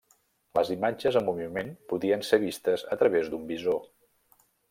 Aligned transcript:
Les 0.59 0.69
imatges 0.75 1.17
en 1.21 1.25
moviment 1.27 1.69
podien 1.93 2.25
ser 2.29 2.41
vistes 2.45 2.87
a 2.97 2.99
través 3.03 3.31
d'un 3.35 3.47
visor. 3.53 3.79